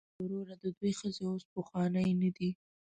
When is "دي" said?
2.35-2.49